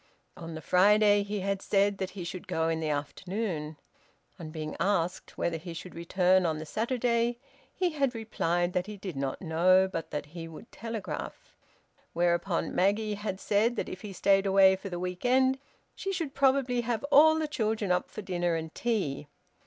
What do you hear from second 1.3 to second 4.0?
had said that he should go in the afternoon.